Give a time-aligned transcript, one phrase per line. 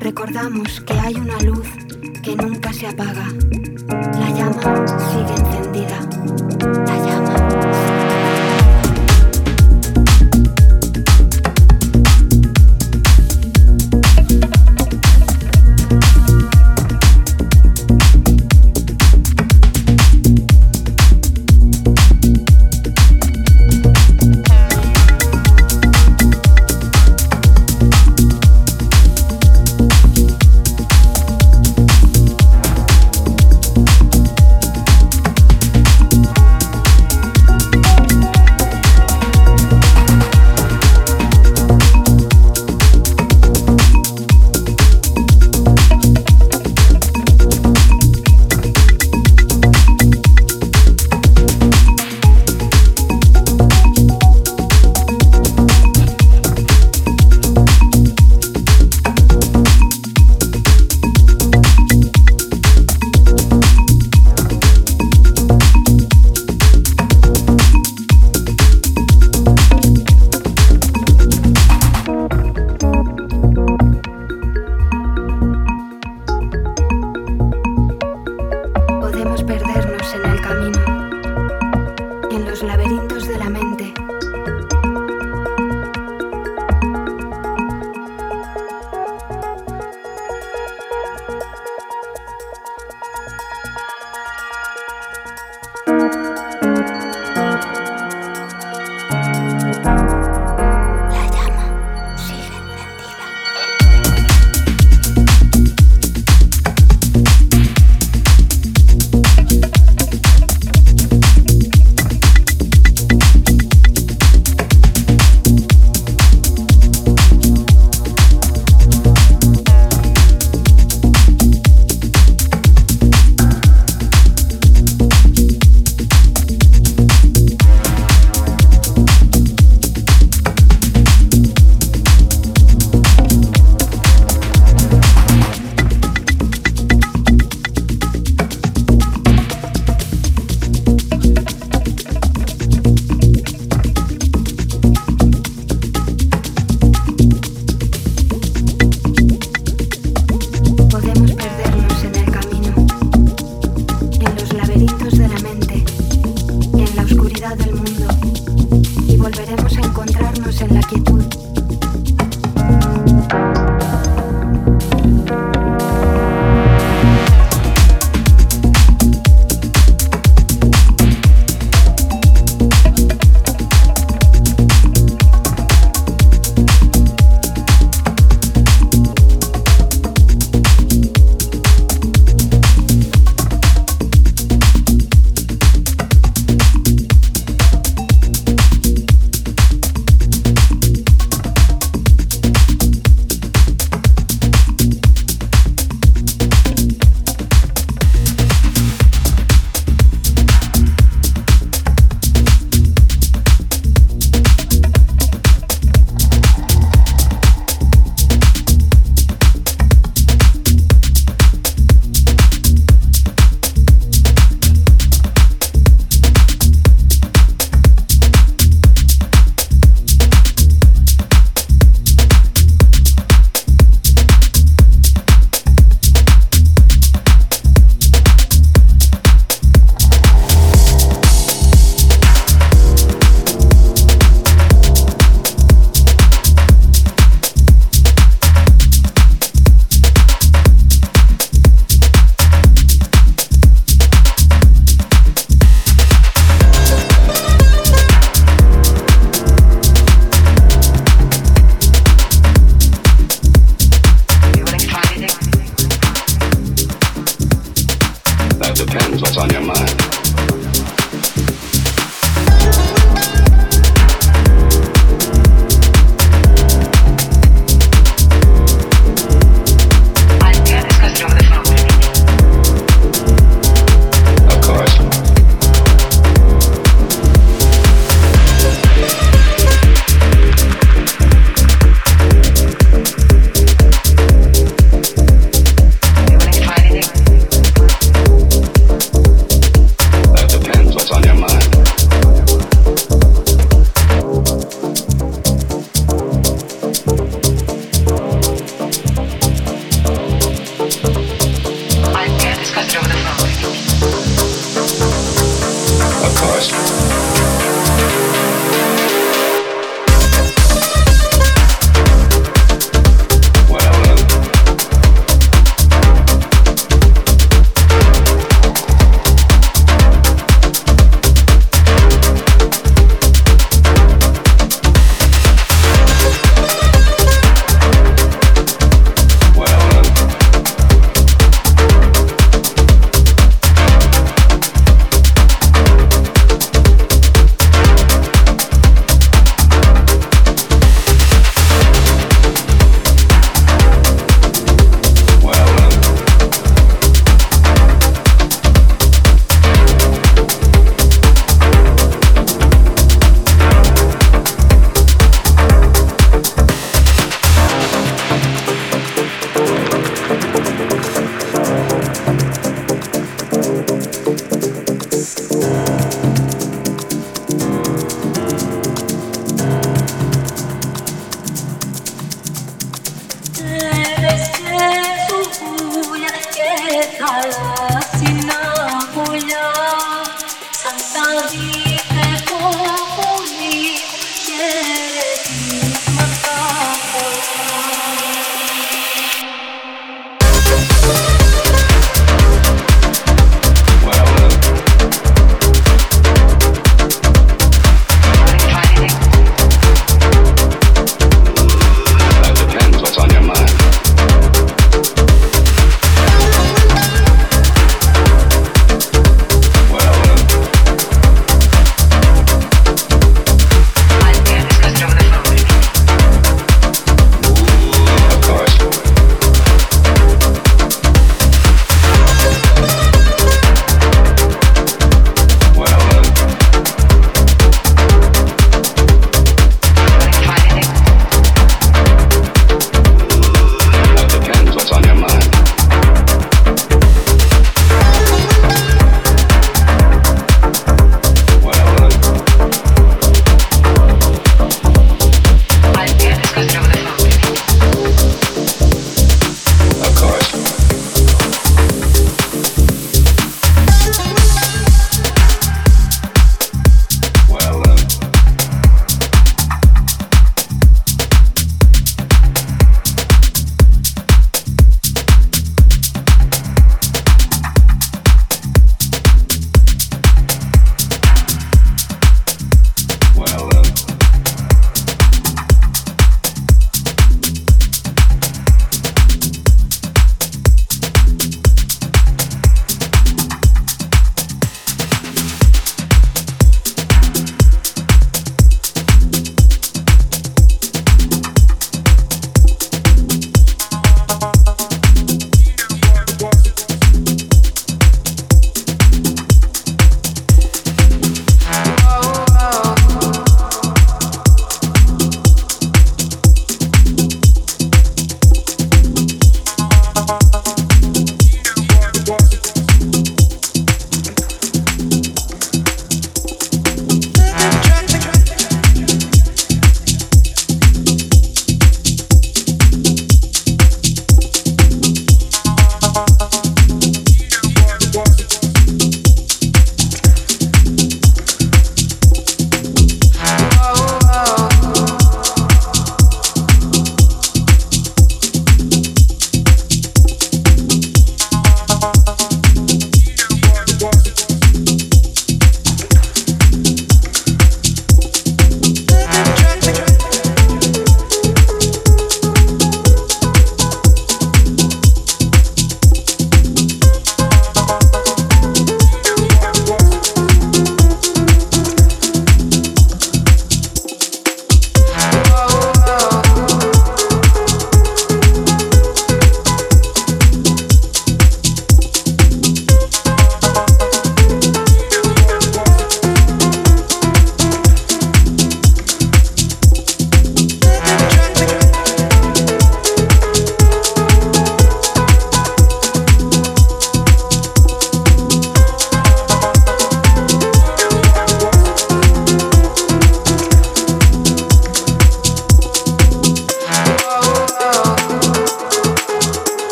[0.00, 1.68] Recordamos que hay una luz
[2.22, 3.26] que nunca se apaga.
[3.88, 6.00] La llama sigue encendida.
[6.86, 7.27] La llama.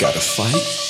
[0.00, 0.89] Gotta fight?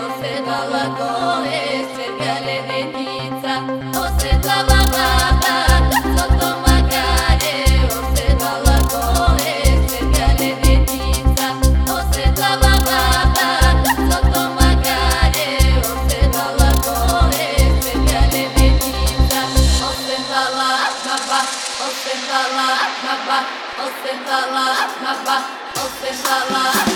[26.51, 26.90] mama.